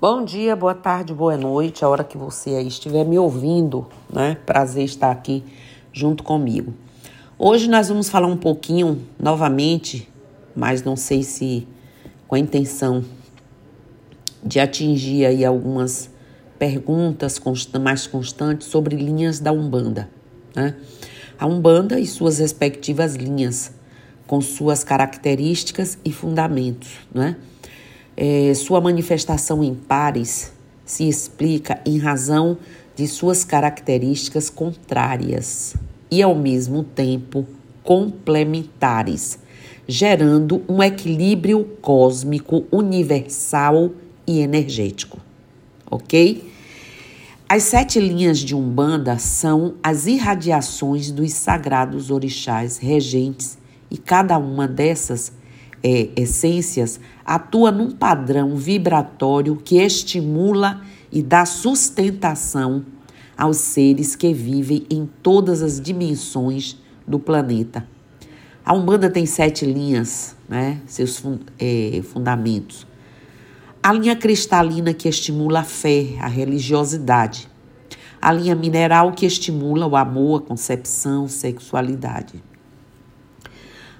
[0.00, 4.34] Bom dia, boa tarde, boa noite, a hora que você aí estiver me ouvindo, né?
[4.46, 5.44] Prazer estar aqui
[5.92, 6.72] junto comigo.
[7.38, 10.08] Hoje nós vamos falar um pouquinho novamente,
[10.56, 11.68] mas não sei se
[12.26, 13.04] com a intenção
[14.42, 16.08] de atingir aí algumas
[16.58, 17.38] perguntas
[17.78, 20.08] mais constantes sobre linhas da Umbanda,
[20.56, 20.76] né?
[21.38, 23.70] A Umbanda e suas respectivas linhas,
[24.26, 27.36] com suas características e fundamentos, né?
[28.16, 30.52] É, sua manifestação em pares
[30.84, 32.58] se explica em razão
[32.96, 35.74] de suas características contrárias
[36.10, 37.46] e, ao mesmo tempo,
[37.82, 39.38] complementares,
[39.86, 43.90] gerando um equilíbrio cósmico universal
[44.26, 45.18] e energético.
[45.90, 46.50] Ok?
[47.48, 53.58] As sete linhas de Umbanda são as irradiações dos sagrados orixás regentes
[53.90, 55.32] e cada uma dessas
[55.82, 62.84] é, essências atua num padrão vibratório que estimula e dá sustentação
[63.36, 67.86] aos seres que vivem em todas as dimensões do planeta.
[68.64, 71.22] A Umbanda tem sete linhas, né, seus
[71.58, 72.86] é, fundamentos.
[73.82, 77.48] A linha cristalina que estimula a fé, a religiosidade.
[78.20, 82.42] A linha mineral que estimula o amor, a concepção, sexualidade.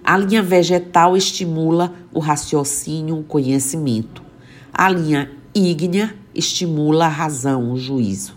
[0.05, 4.23] A linha vegetal estimula o raciocínio, o conhecimento.
[4.73, 8.35] A linha ígnea estimula a razão, o juízo.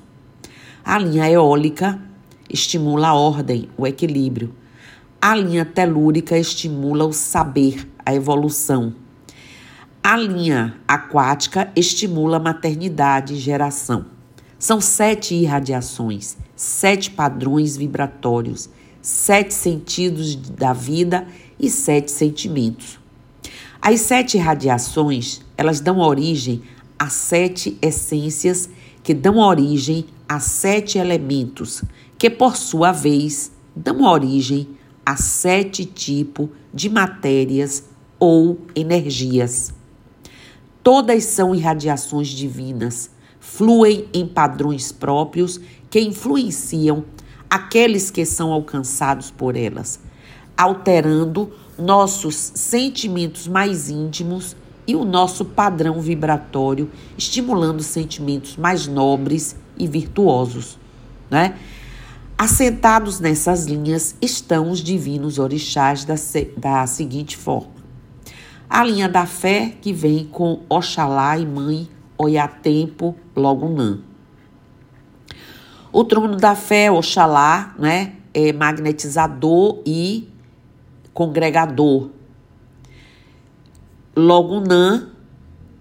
[0.84, 2.00] A linha eólica
[2.50, 4.54] estimula a ordem, o equilíbrio.
[5.22, 8.94] A linha telúrica estimula o saber, a evolução.
[10.04, 14.06] A linha aquática estimula a maternidade e geração.
[14.60, 18.70] São sete irradiações, sete padrões vibratórios,
[19.02, 21.26] sete sentidos da vida
[21.60, 23.00] e sete sentimentos.
[23.82, 26.62] As sete radiações, elas dão origem
[26.98, 28.70] a sete essências
[29.04, 31.84] que dão origem a sete elementos,
[32.18, 34.70] que por sua vez dão origem
[35.06, 37.84] a sete tipos de matérias
[38.18, 39.74] ou energias.
[40.82, 43.10] Todas são irradiações divinas,
[43.40, 45.60] fluem em padrões próprios
[45.90, 47.04] que influenciam
[47.50, 50.00] aqueles que são alcançados por elas
[50.58, 54.56] alterando nossos sentimentos mais íntimos
[54.86, 60.78] e o nosso padrão vibratório, estimulando sentimentos mais nobres e virtuosos,
[61.30, 61.56] né?
[62.38, 66.16] Assentados nessas linhas estão os divinos orixás da,
[66.58, 67.72] da seguinte forma:
[68.70, 71.88] a linha da fé, que vem com Oxalá e Mãe
[72.18, 74.00] Oiatempo Logunã.
[75.92, 80.28] O trono da fé, Oxalá, né, é magnetizador e
[81.14, 82.10] congregador.
[84.16, 85.10] Logunã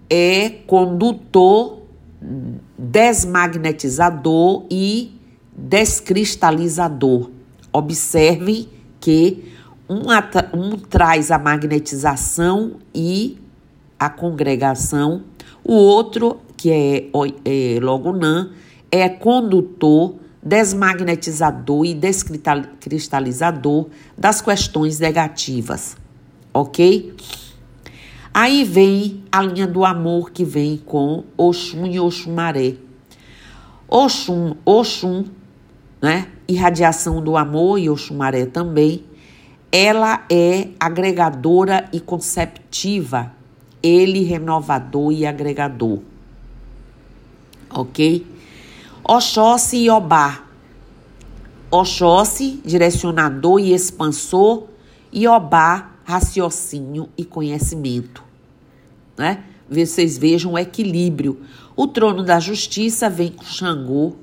[0.09, 1.83] é condutor,
[2.77, 5.19] desmagnetizador e
[5.55, 7.29] descristalizador.
[7.71, 8.67] Observem
[8.99, 9.51] que
[9.89, 10.03] um,
[10.57, 13.37] um traz a magnetização e
[13.99, 15.23] a congregação,
[15.63, 17.05] o outro, que é,
[17.45, 18.51] é Logunã,
[18.91, 23.87] é condutor, desmagnetizador e descristalizador
[24.17, 25.95] das questões negativas,
[26.53, 27.13] ok?
[28.33, 32.75] Aí vem a linha do amor que vem com Oxum e Oxumaré.
[33.87, 35.25] Oxum, Oxum,
[36.01, 36.27] né?
[36.47, 39.03] Irradiação do amor e Oxumaré também.
[39.71, 43.31] Ela é agregadora e conceptiva,
[43.81, 45.99] ele renovador e agregador.
[47.69, 48.32] Ok?
[49.05, 50.45] Oxóssi e Obá.
[51.69, 54.67] Oxóssi, direcionador e expansor,
[55.11, 58.23] e Obá, raciocínio e conhecimento.
[59.17, 59.43] Né?
[59.69, 61.41] Vocês vejam o equilíbrio.
[61.75, 64.13] O trono da justiça vem com Xangô,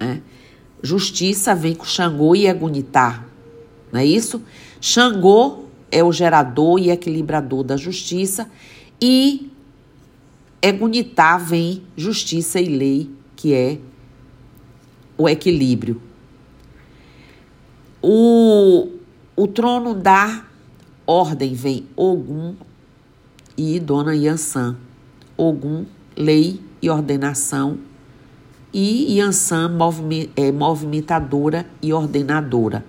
[0.00, 0.22] né?
[0.82, 3.24] Justiça vem com Xangô e Egunitar,
[3.92, 4.42] não é isso?
[4.80, 8.50] Xangô é o gerador e equilibrador da justiça
[9.00, 9.50] e
[10.60, 13.76] Egunitar vem justiça e lei que é
[15.18, 16.00] o equilíbrio.
[18.00, 18.88] O,
[19.34, 20.44] o trono da
[21.04, 22.54] ordem vem Ogum
[23.58, 24.76] e Dona Yansan.
[25.36, 25.84] Ogum,
[26.16, 27.78] lei e ordenação,
[28.72, 29.76] e Yansan,
[30.36, 32.84] é, movimentadora e ordenadora.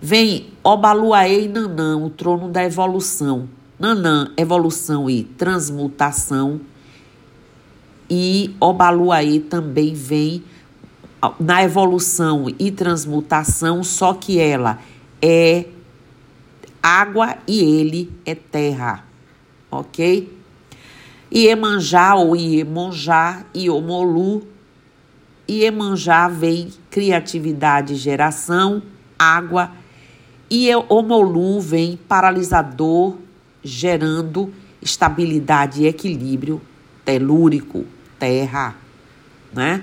[0.00, 3.48] Vem Obaluaê e Nanã, o trono da evolução.
[3.80, 6.60] Nanã, evolução e transmutação
[8.14, 10.44] e Obaluaê também vem
[11.40, 14.78] na evolução e transmutação, só que ela
[15.22, 15.64] é
[16.82, 19.02] água e ele é terra,
[19.70, 20.30] ok?
[21.34, 24.46] Iemanjá ou Iemonjá, Iomolu.
[25.48, 28.82] Iemanjá vem criatividade e geração,
[29.18, 29.72] água.
[30.50, 33.16] E Omolu vem paralisador,
[33.64, 36.60] gerando estabilidade e equilíbrio
[37.04, 37.84] telúrico,
[38.22, 38.76] terra,
[39.52, 39.82] né?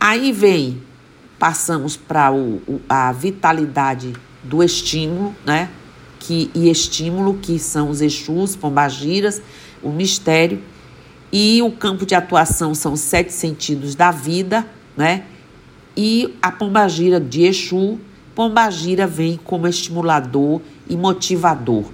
[0.00, 0.80] Aí vem,
[1.38, 2.30] passamos para
[2.88, 5.68] a vitalidade do estímulo, né?
[6.18, 9.42] Que, e estímulo, que são os Exus, Pombagiras,
[9.82, 10.62] o mistério.
[11.30, 14.66] E o campo de atuação são os sete sentidos da vida,
[14.96, 15.24] né?
[15.94, 18.00] E a pombagira de Exu,
[18.34, 21.84] pombagira vem como estimulador e motivador.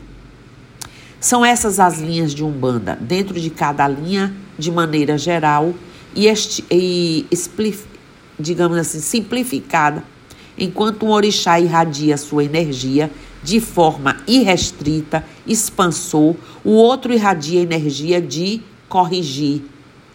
[1.18, 2.96] São essas as linhas de Umbanda.
[3.00, 5.74] Dentro de cada linha, de maneira geral
[6.14, 7.26] e, este, e
[8.38, 10.04] digamos assim, simplificada,
[10.56, 13.10] enquanto um orixá irradia sua energia
[13.42, 16.34] de forma irrestrita, expansor,
[16.64, 19.62] o outro irradia energia de corrigir,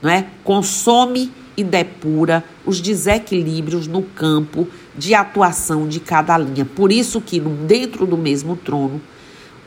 [0.01, 0.25] não é?
[0.43, 6.65] Consome e depura os desequilíbrios no campo de atuação de cada linha.
[6.65, 9.01] Por isso que dentro do mesmo trono,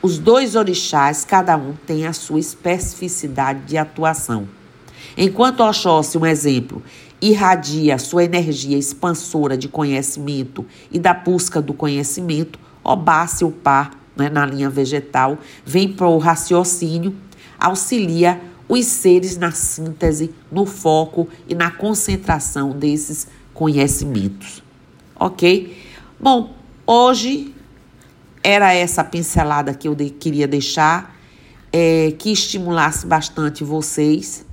[0.01, 4.49] os dois orixás, cada um tem a sua especificidade de atuação.
[5.17, 6.83] Enquanto Oxóssi, um exemplo,
[7.21, 14.45] irradia sua energia expansora de conhecimento e da busca do conhecimento, Obácio, par, né, na
[14.45, 17.15] linha vegetal, vem para o raciocínio,
[17.61, 24.65] auxilia os seres na síntese, no foco e na concentração desses conhecimentos.
[25.15, 25.77] Ok?
[26.19, 26.55] Bom,
[26.85, 27.55] hoje
[28.43, 31.17] era essa pincelada que eu de, queria deixar,
[31.73, 34.45] é, que estimulasse bastante vocês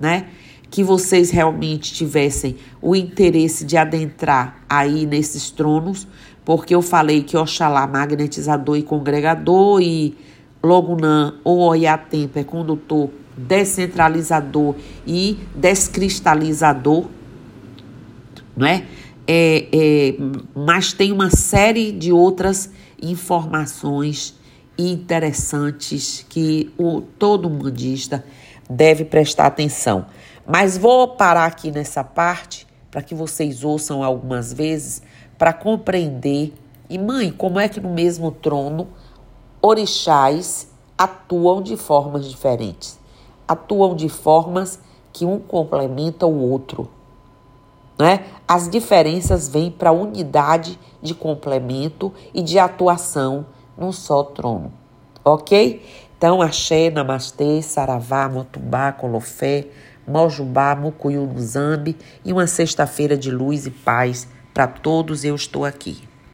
[0.00, 0.26] né?
[0.70, 6.08] Que vocês realmente tivessem o interesse de adentrar aí nesses tronos,
[6.44, 10.16] porque eu falei que Oxalá magnetizador e congregador e
[10.62, 14.74] Logunã ou Oiatempo é condutor descentralizador
[15.06, 17.06] e descristalizador,
[18.56, 18.84] não é?
[19.26, 20.14] É, é,
[20.54, 22.70] mas tem uma série de outras
[23.00, 24.34] informações
[24.76, 28.24] interessantes que o todo mundista
[28.70, 30.06] deve prestar atenção.
[30.46, 35.02] Mas vou parar aqui nessa parte para que vocês ouçam algumas vezes
[35.36, 36.54] para compreender.
[36.88, 38.88] E mãe, como é que no mesmo trono
[39.60, 42.98] orixás atuam de formas diferentes?
[43.46, 44.78] Atuam de formas
[45.12, 46.88] que um complementa o outro.
[47.98, 48.24] Né?
[48.46, 53.46] As diferenças vêm para a unidade de complemento e de atuação
[53.76, 54.72] num só trono.
[55.24, 55.82] Ok?
[56.20, 59.68] Então, axé, namastê, saravá, motubá, colofé,
[60.06, 65.24] mojubá, mucuyu no zambi e uma sexta-feira de luz e paz para todos.
[65.24, 66.09] Eu estou aqui.